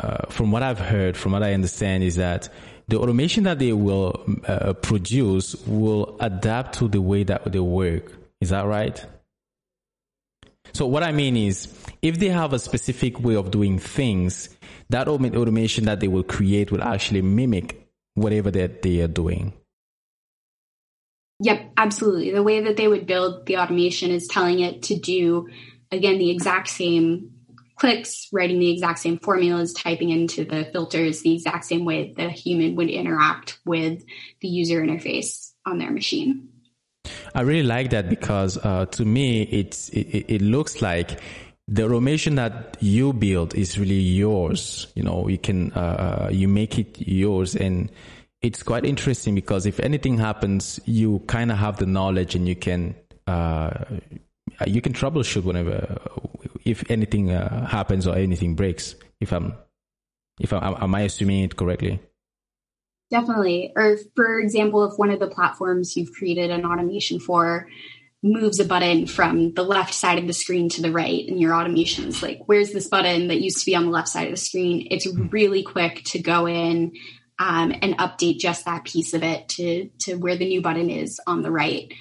[0.00, 2.48] uh, from what i've heard from what i understand is that
[2.90, 8.12] the automation that they will uh, produce will adapt to the way that they work.
[8.40, 9.04] Is that right?
[10.72, 14.48] So what I mean is, if they have a specific way of doing things,
[14.90, 19.52] that automation that they will create will actually mimic whatever that they are doing.
[21.40, 22.32] Yep, absolutely.
[22.32, 25.48] The way that they would build the automation is telling it to do,
[25.90, 27.30] again, the exact same
[27.76, 32.28] clicks, writing the exact same formulas, typing into the filters the exact same way a
[32.28, 34.04] human would interact with
[34.42, 36.48] the user interface on their machine.
[37.34, 41.20] I really like that because uh, to me, it's it, it looks like
[41.70, 44.88] the automation that you build is really yours.
[44.96, 47.90] You know, you can uh, uh, you make it yours, and
[48.42, 52.56] it's quite interesting because if anything happens, you kind of have the knowledge and you
[52.56, 52.96] can
[53.28, 53.70] uh,
[54.66, 55.96] you can troubleshoot whenever
[56.64, 58.96] if anything uh, happens or anything breaks.
[59.20, 59.54] If I'm,
[60.40, 62.00] if I'm, am I assuming it correctly?
[63.10, 63.72] Definitely.
[63.76, 67.68] Or for example, if one of the platforms you've created an automation for
[68.22, 71.54] moves a button from the left side of the screen to the right and your
[71.54, 74.32] automation is like, where's this button that used to be on the left side of
[74.32, 74.88] the screen?
[74.90, 75.28] It's hmm.
[75.28, 76.92] really quick to go in
[77.38, 81.18] um, and update just that piece of it to, to where the new button is
[81.26, 81.92] on the right.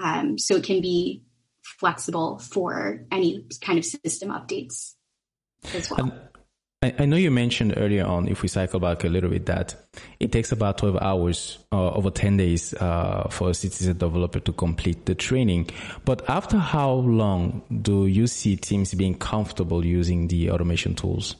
[0.00, 1.22] Um, so it can be
[1.62, 4.94] flexible for any kind of system updates
[5.72, 6.12] as well.
[6.84, 9.74] I, I know you mentioned earlier on, if we cycle back a little bit, that
[10.20, 14.52] it takes about 12 hours uh, over 10 days uh, for a citizen developer to
[14.52, 15.70] complete the training.
[16.04, 21.36] But after how long do you see teams being comfortable using the automation tools?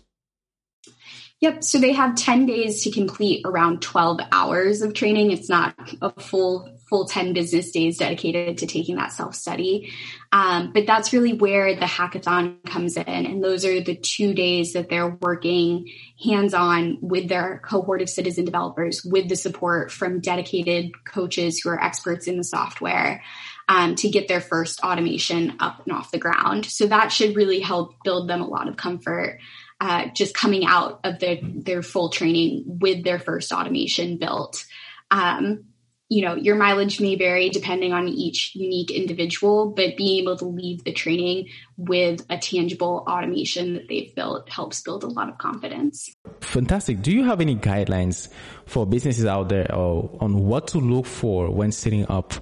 [1.41, 1.63] Yep.
[1.63, 5.31] So they have 10 days to complete around 12 hours of training.
[5.31, 9.93] It's not a full full 10 business days dedicated to taking that self study.
[10.31, 13.09] Um, but that's really where the hackathon comes in.
[13.09, 15.91] And those are the two days that they're working
[16.25, 21.71] hands on with their cohort of citizen developers with the support from dedicated coaches who
[21.71, 23.25] are experts in the software.
[23.67, 26.67] Um, to get their first automation up and off the ground.
[26.67, 29.39] So that should really help build them a lot of comfort.
[29.81, 34.67] Uh, just coming out of their, their full training with their first automation built.
[35.11, 35.65] Um,
[36.09, 40.45] you know, your mileage may vary depending on each unique individual, but being able to
[40.45, 45.39] leave the training with a tangible automation that they've built helps build a lot of
[45.39, 46.15] confidence.
[46.41, 47.01] Fantastic.
[47.01, 48.29] Do you have any guidelines
[48.67, 52.35] for businesses out there on what to look for when setting up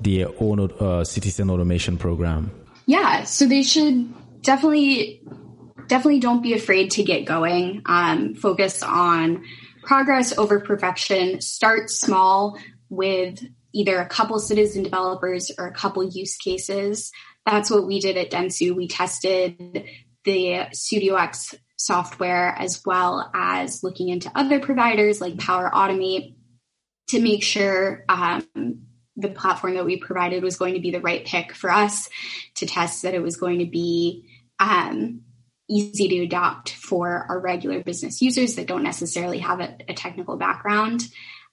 [0.00, 2.52] their own uh, citizen automation program?
[2.86, 5.22] Yeah, so they should definitely
[5.88, 7.82] definitely don't be afraid to get going.
[7.86, 9.44] Um, focus on
[9.82, 11.40] progress over perfection.
[11.40, 17.12] Start small with either a couple citizen developers or a couple use cases.
[17.44, 18.74] That's what we did at Dentsu.
[18.74, 19.84] We tested
[20.24, 26.34] the StudioX software as well as looking into other providers like Power Automate
[27.08, 28.46] to make sure um,
[29.16, 32.08] the platform that we provided was going to be the right pick for us
[32.56, 35.22] to test that it was going to be um,
[35.68, 40.36] easy to adopt for our regular business users that don't necessarily have a, a technical
[40.36, 41.02] background.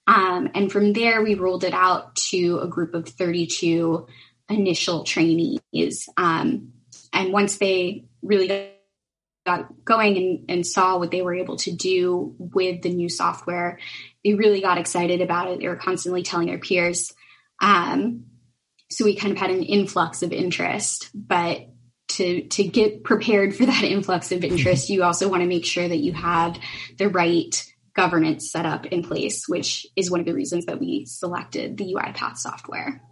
[0.06, 4.06] Um, and from there, we rolled it out to a group of 32
[4.48, 6.08] initial trainees.
[6.16, 6.72] Um,
[7.12, 8.72] and once they really
[9.44, 13.78] got going and, and, saw what they were able to do with the new software,
[14.24, 15.60] they really got excited about it.
[15.60, 17.12] They were constantly telling their peers.
[17.60, 18.26] Um,
[18.90, 21.68] so we kind of had an influx of interest, but
[22.08, 25.86] to to get prepared for that influx of interest, you also want to make sure
[25.86, 26.58] that you have
[26.98, 31.06] the right governance set up in place, which is one of the reasons that we
[31.06, 33.02] selected the UiPath software.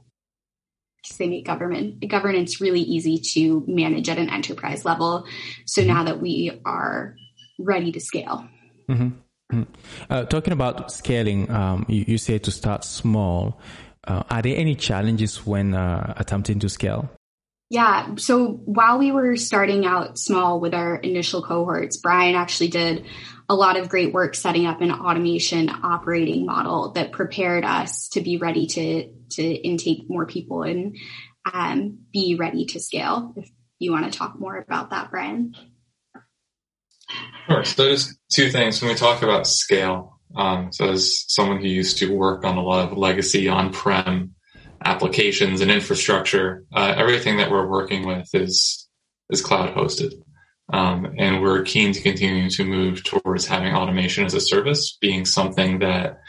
[1.02, 5.26] Because they make government governance really easy to manage at an enterprise level.
[5.66, 7.16] So now that we are
[7.58, 8.48] ready to scale.
[8.88, 9.08] Mm-hmm.
[9.52, 9.62] Mm-hmm.
[10.10, 13.60] Uh, talking about scaling, um, you, you say to start small.
[14.06, 17.10] Uh, are there any challenges when uh, attempting to scale?
[17.70, 18.16] Yeah.
[18.16, 23.06] So while we were starting out small with our initial cohorts, Brian actually did
[23.48, 28.20] a lot of great work setting up an automation operating model that prepared us to
[28.20, 30.96] be ready to to intake more people and
[31.52, 33.34] um, be ready to scale.
[33.36, 35.54] If you want to talk more about that, Brian.
[37.46, 37.64] Sure.
[37.64, 40.20] So there's two things when we talk about scale.
[40.36, 44.33] Um, so as someone who used to work on a lot of legacy on-prem
[44.84, 48.88] applications and infrastructure, uh, everything that we're working with is
[49.30, 50.12] is cloud hosted.
[50.72, 55.24] Um, and we're keen to continue to move towards having automation as a service being
[55.24, 56.20] something that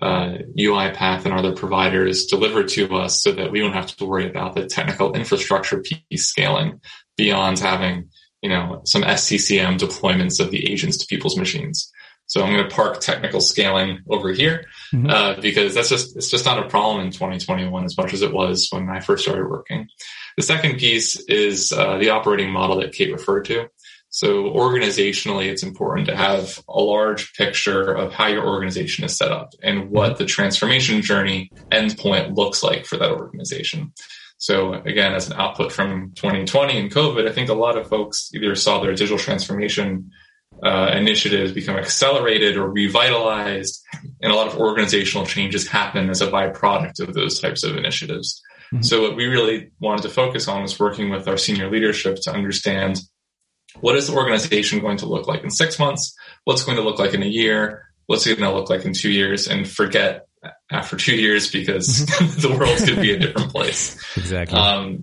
[0.00, 4.28] uh, UiPath and other providers deliver to us so that we don't have to worry
[4.28, 6.80] about the technical infrastructure piece scaling
[7.16, 8.08] beyond having,
[8.40, 11.92] you know, some SCCM deployments of the agents to people's machines.
[12.32, 15.10] So I'm going to park technical scaling over here mm-hmm.
[15.10, 18.32] uh, because that's just it's just not a problem in 2021 as much as it
[18.32, 19.86] was when I first started working.
[20.38, 23.68] The second piece is uh, the operating model that Kate referred to.
[24.08, 29.30] So organizationally, it's important to have a large picture of how your organization is set
[29.30, 33.92] up and what the transformation journey endpoint looks like for that organization.
[34.38, 38.30] So again, as an output from 2020 and COVID, I think a lot of folks
[38.34, 40.12] either saw their digital transformation
[40.62, 43.82] uh, initiatives become accelerated or revitalized,
[44.20, 48.40] and a lot of organizational changes happen as a byproduct of those types of initiatives.
[48.72, 48.82] Mm-hmm.
[48.82, 52.32] So what we really wanted to focus on was working with our senior leadership to
[52.32, 53.00] understand
[53.80, 56.14] what is the organization going to look like in six months?
[56.44, 57.86] What's going to look like in a year?
[58.06, 59.48] What's it going to look like in two years?
[59.48, 60.26] And forget
[60.70, 62.40] after two years because mm-hmm.
[62.48, 63.96] the world could be a different place.
[64.16, 64.58] Exactly.
[64.58, 65.00] Um,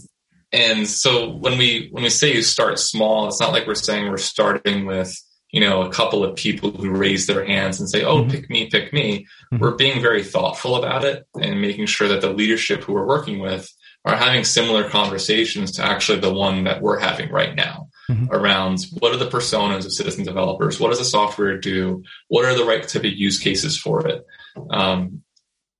[0.52, 4.10] and so when we when we say you start small, it's not like we're saying
[4.10, 5.16] we're starting with
[5.52, 8.32] you know a couple of people who raise their hands and say, "Oh, mm-hmm.
[8.32, 9.58] pick me, pick me." Mm-hmm.
[9.60, 13.40] We're being very thoughtful about it and making sure that the leadership who we're working
[13.40, 13.72] with
[14.06, 18.32] are having similar conversations to actually the one that we're having right now mm-hmm.
[18.32, 20.80] around what are the personas of citizen developers?
[20.80, 22.04] What does the software do?
[22.28, 24.26] What are the right type of use cases for it?
[24.70, 25.24] Um,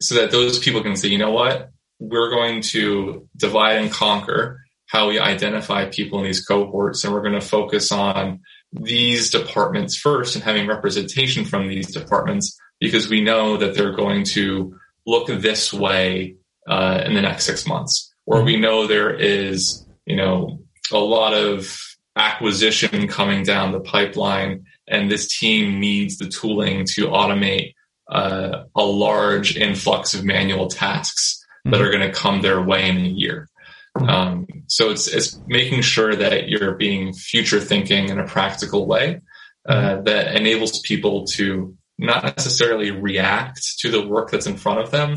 [0.02, 1.72] so that those people can say, you know what?
[2.00, 7.22] We're going to divide and conquer how we identify people in these cohorts, and we're
[7.22, 8.40] going to focus on
[8.72, 14.24] these departments first and having representation from these departments because we know that they're going
[14.24, 16.36] to look this way
[16.68, 20.60] uh, in the next six months, or we know there is, you know,
[20.92, 21.78] a lot of
[22.16, 27.74] acquisition coming down the pipeline, and this team needs the tooling to automate
[28.10, 31.72] uh, a large influx of manual tasks mm-hmm.
[31.72, 33.48] that are going to come their way in a year.
[33.96, 39.22] Um, so it's it's making sure that you're being future thinking in a practical way
[39.68, 40.04] uh, mm-hmm.
[40.04, 45.16] that enables people to not necessarily react to the work that's in front of them,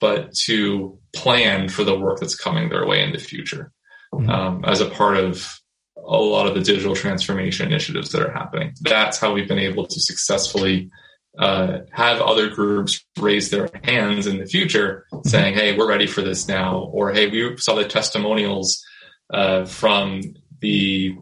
[0.00, 3.72] but to plan for the work that's coming their way in the future
[4.14, 4.30] mm-hmm.
[4.30, 5.60] um, as a part of
[5.96, 8.72] a lot of the digital transformation initiatives that are happening.
[8.80, 10.90] That's how we've been able to successfully
[11.38, 16.22] uh, have other groups raise their hands in the future saying, Hey, we're ready for
[16.22, 16.78] this now.
[16.78, 18.84] Or, Hey, we saw the testimonials
[19.32, 20.22] uh, from
[20.60, 21.16] the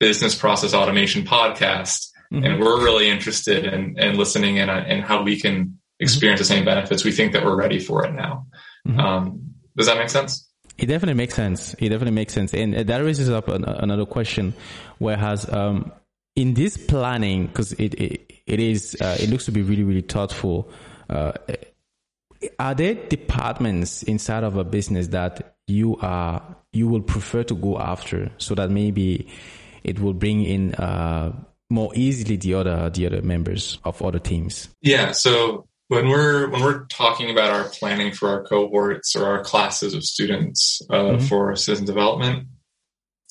[0.00, 2.08] business process automation podcast.
[2.32, 2.44] Mm-hmm.
[2.44, 6.64] And we're really interested in, in listening in and how we can experience the same
[6.64, 7.04] benefits.
[7.04, 8.46] We think that we're ready for it now.
[8.86, 9.00] Mm-hmm.
[9.00, 10.48] Um, does that make sense?
[10.76, 11.74] It definitely makes sense.
[11.74, 14.54] It definitely makes sense, and that raises up an, another question.
[14.98, 15.92] Whereas um,
[16.34, 20.02] in this planning, because it, it, it is uh, it looks to be really really
[20.02, 20.70] thoughtful.
[21.08, 21.32] Uh,
[22.58, 27.78] are there departments inside of a business that you are you will prefer to go
[27.78, 29.28] after, so that maybe
[29.82, 31.32] it will bring in uh,
[31.70, 34.68] more easily the other the other members of other teams?
[34.82, 35.12] Yeah.
[35.12, 39.94] So when we're when we're talking about our planning for our cohorts or our classes
[39.94, 41.26] of students uh, mm-hmm.
[41.26, 42.48] for citizen development,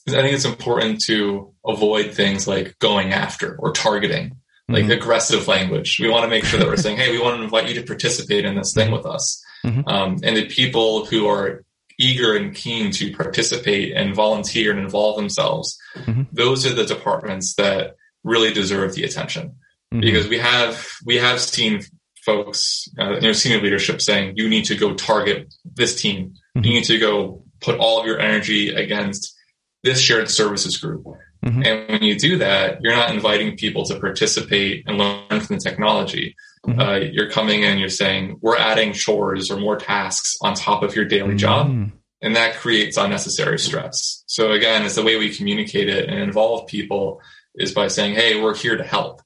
[0.07, 4.37] I think it's important to avoid things like going after or targeting,
[4.69, 4.91] like mm-hmm.
[4.91, 5.99] aggressive language.
[5.99, 7.83] We want to make sure that we're saying, "Hey, we want to invite you to
[7.83, 9.87] participate in this thing with us," mm-hmm.
[9.87, 11.63] um, and the people who are
[11.99, 16.23] eager and keen to participate and volunteer and involve themselves, mm-hmm.
[16.31, 20.01] those are the departments that really deserve the attention mm-hmm.
[20.01, 21.81] because we have we have seen
[22.25, 26.33] folks, uh, you know, senior leadership saying you need to go target this team.
[26.55, 26.65] Mm-hmm.
[26.65, 29.35] You need to go put all of your energy against
[29.83, 31.05] this shared services group.
[31.43, 31.63] Mm-hmm.
[31.65, 35.61] And when you do that, you're not inviting people to participate and learn from the
[35.61, 36.35] technology.
[36.65, 36.79] Mm-hmm.
[36.79, 40.95] Uh, you're coming in, you're saying, we're adding chores or more tasks on top of
[40.95, 41.67] your daily job.
[41.67, 41.95] Mm-hmm.
[42.21, 44.23] And that creates unnecessary stress.
[44.27, 47.21] So again, it's the way we communicate it and involve people
[47.55, 49.21] is by saying, Hey, we're here to help.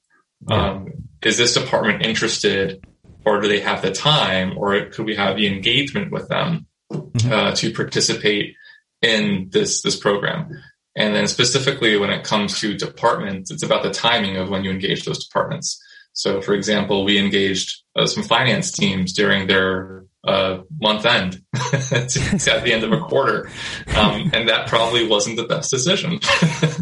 [0.48, 0.70] Yeah.
[0.70, 0.88] Um,
[1.22, 2.84] is this department interested
[3.24, 7.32] or do they have the time or could we have the engagement with them mm-hmm.
[7.32, 8.56] uh, to participate
[9.02, 10.60] in this, this program?
[10.98, 14.70] And then specifically when it comes to departments, it's about the timing of when you
[14.70, 15.80] engage those departments.
[16.12, 22.10] So for example, we engaged uh, some finance teams during their uh, month end at
[22.10, 23.48] the end of a quarter.
[23.96, 26.10] Um, and that probably wasn't the best decision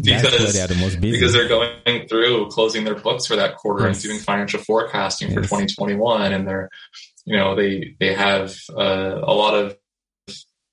[0.01, 3.97] because, the because they're going through closing their books for that quarter yes.
[3.97, 5.35] and doing financial forecasting yes.
[5.35, 6.33] for 2021.
[6.33, 6.69] And they're,
[7.23, 9.77] you know, they, they have uh, a lot of,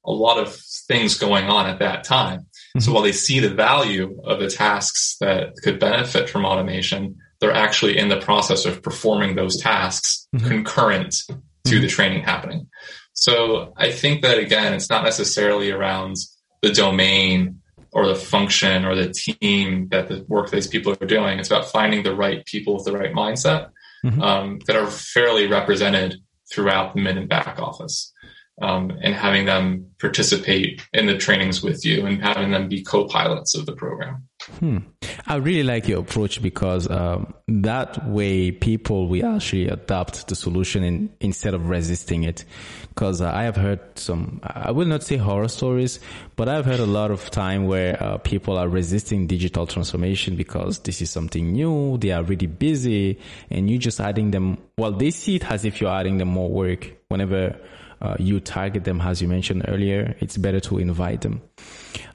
[0.07, 0.55] a lot of
[0.89, 2.47] things going on at that time.
[2.77, 2.85] Mm-hmm.
[2.85, 7.53] So while they see the value of the tasks that could benefit from automation, they're
[7.53, 10.47] actually in the process of performing those tasks mm-hmm.
[10.47, 11.81] concurrent to mm-hmm.
[11.83, 12.67] the training happening.
[13.13, 16.17] So I think that again, it's not necessarily around
[16.63, 17.61] the domain
[17.93, 21.39] or the function or the team that the work these people are doing.
[21.39, 23.71] It's about finding the right people with the right mindset
[24.05, 24.21] mm-hmm.
[24.21, 26.17] um, that are fairly represented
[26.53, 28.13] throughout the mid and back office
[28.61, 33.57] um, and having them participate in the trainings with you and having them be co-pilots
[33.57, 34.29] of the program.
[34.61, 34.79] Hmm.
[35.27, 40.85] I really like your approach because um, that way people will actually adopt the solution
[40.85, 42.45] in, instead of resisting it.
[42.91, 45.99] Because uh, I have heard some, I will not say horror stories,
[46.37, 50.79] but I've heard a lot of time where uh, people are resisting digital transformation because
[50.81, 51.97] this is something new.
[51.99, 53.19] They are really busy,
[53.51, 54.59] and you just adding them.
[54.77, 57.57] Well, they see it as if you're adding them more work whenever
[58.01, 61.43] uh, you target them, as you mentioned earlier, it's better to invite them.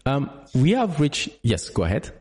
[0.06, 2.12] Um, we have reached, yes, go ahead.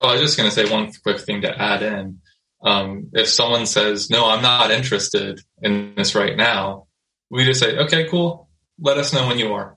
[0.00, 2.20] Oh, I was just going to say one quick thing to add in.
[2.64, 6.86] Um, if someone says, no, I'm not interested in this right now,
[7.30, 8.48] we just say, okay, cool.
[8.80, 9.76] Let us know when you are.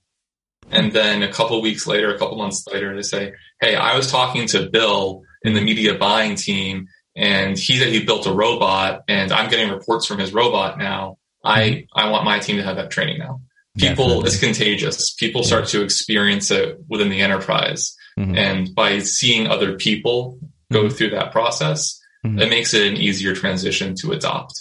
[0.71, 4.11] And then a couple weeks later, a couple months later, they say, Hey, I was
[4.11, 9.03] talking to Bill in the media buying team and he said he built a robot
[9.07, 11.17] and I'm getting reports from his robot now.
[11.45, 11.87] I.
[11.93, 13.41] I want my team to have that training now.
[13.77, 14.27] People, Definitely.
[14.27, 15.13] it's contagious.
[15.13, 15.47] People yeah.
[15.47, 17.95] start to experience it within the enterprise.
[18.17, 18.37] Mm-hmm.
[18.37, 20.39] And by seeing other people
[20.71, 20.95] go mm-hmm.
[20.95, 22.39] through that process, mm-hmm.
[22.39, 24.53] it makes it an easier transition to adopt.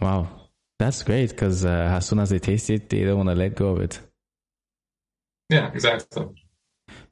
[0.00, 0.28] Wow.
[0.78, 3.56] That's great because uh, as soon as they taste it, they don't want to let
[3.56, 3.98] go of it.
[5.48, 6.26] Yeah, exactly.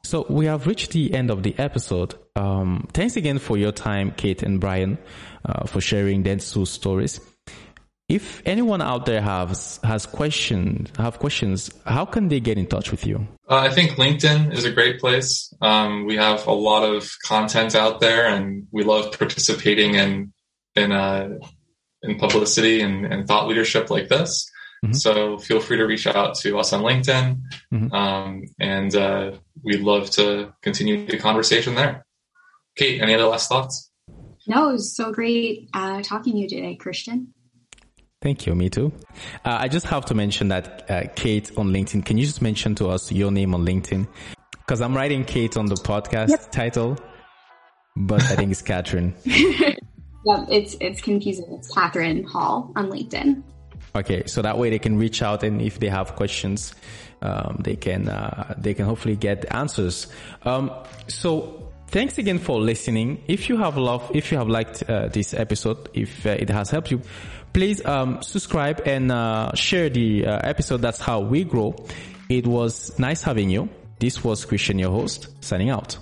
[0.04, 2.14] So we have reached the end of the episode.
[2.36, 4.98] Um, thanks again for your time, Kate and Brian,
[5.44, 7.20] uh, for sharing Dentsu stories.
[8.08, 12.92] If anyone out there has has questions, have questions, how can they get in touch
[12.92, 13.26] with you?
[13.50, 15.52] Uh, I think LinkedIn is a great place.
[15.60, 20.32] Um, we have a lot of content out there, and we love participating in
[20.76, 21.30] in uh,
[22.02, 24.48] in publicity and, and, thought leadership like this.
[24.84, 24.92] Mm-hmm.
[24.92, 27.40] So feel free to reach out to us on LinkedIn,
[27.72, 27.92] mm-hmm.
[27.92, 29.32] um, and uh,
[29.64, 32.06] we'd love to continue the conversation there.
[32.76, 33.90] Kate, any other last thoughts?
[34.46, 37.32] No, it was so great uh, talking to you today, Christian.
[38.26, 38.56] Thank you.
[38.56, 38.90] Me too.
[39.44, 42.04] Uh, I just have to mention that uh, Kate on LinkedIn.
[42.04, 44.08] Can you just mention to us your name on LinkedIn?
[44.50, 46.50] Because I'm writing Kate on the podcast yep.
[46.50, 46.98] title,
[47.94, 49.14] but I think it's Catherine.
[49.24, 51.46] yep, it's it's confusing.
[51.56, 53.44] It's Catherine Hall on LinkedIn.
[53.94, 56.74] Okay, so that way they can reach out, and if they have questions,
[57.22, 60.08] um, they can uh, they can hopefully get answers.
[60.42, 60.72] Um,
[61.06, 63.22] so thanks again for listening.
[63.28, 66.70] If you have loved, if you have liked uh, this episode, if uh, it has
[66.70, 67.02] helped you,
[67.56, 70.82] please um, subscribe and uh, share the uh, episode.
[70.82, 71.74] That's how we grow.
[72.28, 73.70] It was nice having you.
[73.98, 75.96] This was Christian, your host, signing out.